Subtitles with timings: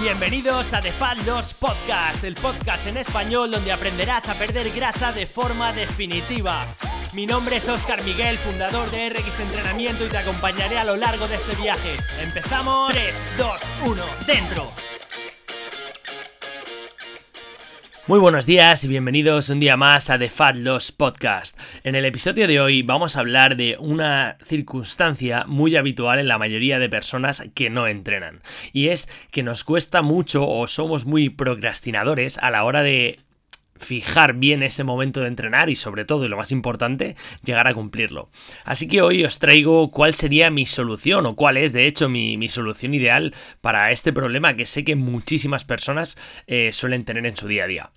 [0.00, 5.12] Bienvenidos a The Fat Loss Podcast, el podcast en español donde aprenderás a perder grasa
[5.12, 6.66] de forma definitiva.
[7.12, 11.28] Mi nombre es Oscar Miguel, fundador de RX Entrenamiento y te acompañaré a lo largo
[11.28, 11.96] de este viaje.
[12.20, 12.92] Empezamos.
[12.92, 14.83] 3, 2, 1, dentro.
[18.06, 21.58] Muy buenos días y bienvenidos un día más a The Fat Loss Podcast.
[21.84, 26.36] En el episodio de hoy vamos a hablar de una circunstancia muy habitual en la
[26.36, 28.42] mayoría de personas que no entrenan.
[28.74, 33.20] Y es que nos cuesta mucho o somos muy procrastinadores a la hora de
[33.76, 37.74] fijar bien ese momento de entrenar y sobre todo, y lo más importante, llegar a
[37.74, 38.30] cumplirlo.
[38.64, 42.48] Así que hoy os traigo cuál sería mi solución o cuál es de hecho mi,
[42.48, 46.16] solución ideal para este problema que sé que muchísimas personas
[46.46, 47.90] eh, suelen tener en su día a día.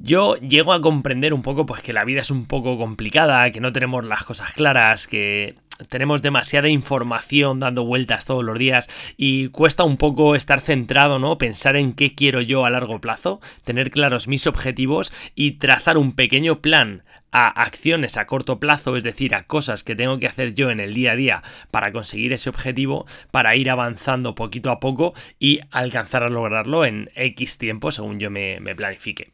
[0.00, 3.60] Yo llego a comprender un poco pues que la vida es un poco complicada, que
[3.60, 5.56] no tenemos las cosas claras, que
[5.88, 11.36] tenemos demasiada información dando vueltas todos los días y cuesta un poco estar centrado, ¿no?
[11.36, 16.12] Pensar en qué quiero yo a largo plazo, tener claros mis objetivos y trazar un
[16.12, 20.54] pequeño plan a acciones a corto plazo, es decir, a cosas que tengo que hacer
[20.54, 24.78] yo en el día a día para conseguir ese objetivo, para ir avanzando poquito a
[24.78, 29.32] poco y alcanzar a lograrlo en X tiempo según yo me, me planifique.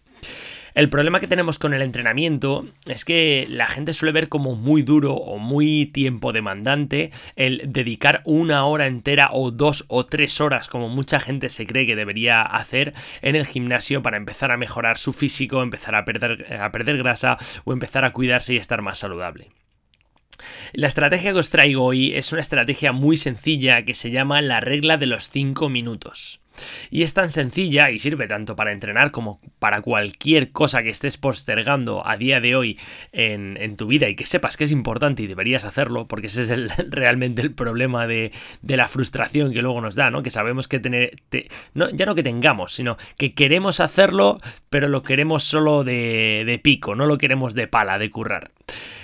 [0.75, 4.83] El problema que tenemos con el entrenamiento es que la gente suele ver como muy
[4.83, 10.69] duro o muy tiempo demandante el dedicar una hora entera o dos o tres horas
[10.69, 14.99] como mucha gente se cree que debería hacer en el gimnasio para empezar a mejorar
[14.99, 18.99] su físico, empezar a perder, a perder grasa o empezar a cuidarse y estar más
[18.99, 19.53] saludable.
[20.73, 24.59] La estrategia que os traigo hoy es una estrategia muy sencilla que se llama la
[24.59, 26.41] regla de los 5 minutos.
[26.91, 31.17] Y es tan sencilla y sirve tanto para entrenar como para cualquier cosa que estés
[31.17, 32.79] postergando a día de hoy
[33.13, 36.77] en, tu vida y que sepas que es importante y deberías hacerlo, porque ese es
[36.91, 38.33] realmente el problema de,
[38.63, 40.23] la frustración que luego nos da, ¿no?
[40.23, 41.23] Que sabemos que tener,
[41.75, 46.59] no, ya no que tengamos, sino que queremos hacerlo, pero lo queremos solo de, de
[46.59, 48.51] pico, no lo queremos de pala, de currar.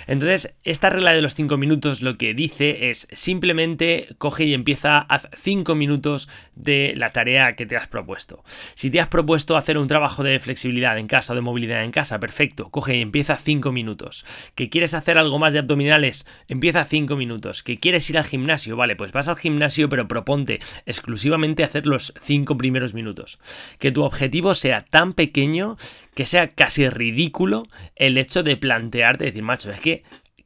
[0.07, 4.99] Entonces, esta regla de los 5 minutos lo que dice es simplemente coge y empieza,
[4.99, 8.43] haz 5 minutos de la tarea que te has propuesto.
[8.75, 11.91] Si te has propuesto hacer un trabajo de flexibilidad en casa o de movilidad en
[11.91, 14.25] casa, perfecto, coge y empieza 5 minutos.
[14.55, 16.25] ¿Que quieres hacer algo más de abdominales?
[16.47, 17.63] Empieza 5 minutos.
[17.63, 18.75] ¿Que quieres ir al gimnasio?
[18.75, 23.39] Vale, pues vas al gimnasio, pero proponte exclusivamente hacer los 5 primeros minutos.
[23.79, 25.77] Que tu objetivo sea tan pequeño
[26.15, 30.00] que sea casi ridículo el hecho de plantearte, decir, macho, es que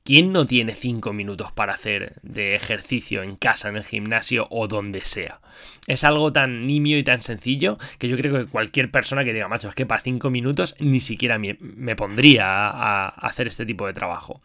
[0.06, 4.68] ¿Quién no tiene 5 minutos para hacer de ejercicio en casa, en el gimnasio o
[4.68, 5.40] donde sea?
[5.88, 9.48] Es algo tan nimio y tan sencillo que yo creo que cualquier persona que diga,
[9.48, 11.56] macho, es que para 5 minutos ni siquiera me,
[11.96, 14.42] pondría a, hacer este tipo de trabajo.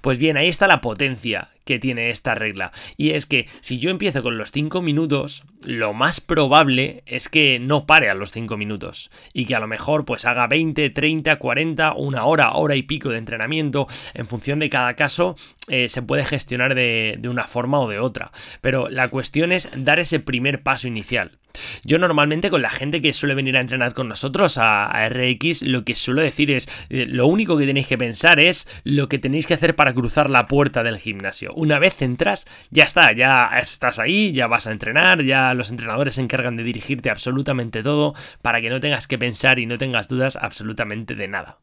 [0.00, 2.72] Pues bien, ahí está la potencia que tiene esta regla.
[2.96, 7.58] Y es que si yo empiezo con los 5 minutos, lo más probable es que
[7.58, 9.10] no pare a los 5 minutos.
[9.32, 13.10] Y que a lo mejor pues haga 20, 30, 40, una hora, hora y pico
[13.10, 13.86] de entrenamiento.
[14.14, 15.36] En función de cada caso,
[15.68, 18.32] eh, se puede gestionar de, de una forma o de otra.
[18.60, 21.38] Pero la cuestión es dar ese primer paso inicial.
[21.84, 25.84] Yo normalmente con la gente que suele venir a entrenar con nosotros a, RX, lo
[25.84, 29.46] que suelo decir es, eh, lo único que tenéis que pensar es lo que tenéis
[29.46, 31.52] que hacer para cruzar la puerta del gimnasio.
[31.54, 36.14] Una vez entras, ya está, ya estás ahí, ya vas a entrenar, ya los entrenadores
[36.14, 40.08] se encargan de dirigirte absolutamente todo para que no tengas que pensar y no tengas
[40.08, 41.58] dudas absolutamente de nada.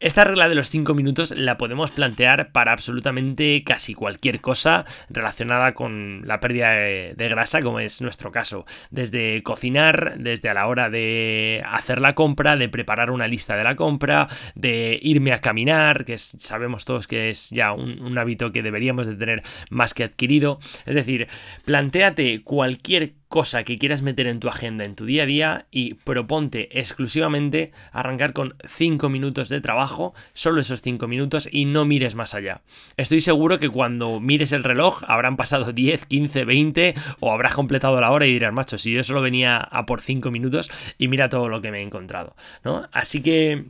[0.00, 5.74] Esta regla de los 5 minutos la podemos plantear para absolutamente casi cualquier cosa relacionada
[5.74, 8.64] con la pérdida de, grasa, como es nuestro caso.
[8.92, 13.64] Desde cocinar, desde a la hora de hacer la compra, de preparar una lista de
[13.64, 18.52] la compra, de irme a caminar, que sabemos todos que es ya un, un hábito
[18.52, 20.60] que deberíamos de tener más que adquirido.
[20.86, 21.26] Es decir,
[21.64, 25.94] planteate cualquier cosa que quieras meter en tu agenda en tu día a día y
[25.94, 32.14] proponte exclusivamente arrancar con 5 minutos de trabajo, solo esos 5 minutos y no mires
[32.14, 32.62] más allá.
[32.96, 38.00] Estoy seguro que cuando mires el reloj habrán pasado 10, 15, 20 o habrás completado
[38.00, 41.28] la hora y dirás, macho, si yo solo venía a por 5 minutos y mira
[41.28, 42.34] todo lo que me he encontrado,
[42.64, 42.88] ¿no?
[42.92, 43.66] Así que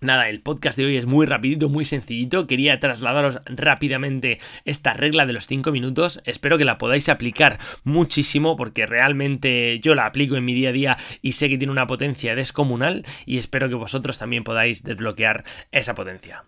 [0.00, 2.46] Nada, el podcast de hoy es muy rapidito, muy sencillito.
[2.46, 6.22] Quería trasladaros rápidamente esta regla de los 5 minutos.
[6.24, 10.72] Espero que la podáis aplicar muchísimo porque realmente yo la aplico en mi día a
[10.72, 15.44] día y sé que tiene una potencia descomunal y espero que vosotros también podáis desbloquear
[15.72, 16.44] esa potencia.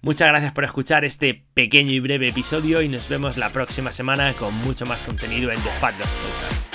[0.00, 4.34] Muchas gracias por escuchar este pequeño y breve episodio y nos vemos la próxima semana
[4.34, 6.71] con mucho más contenido en The Fat Podcast.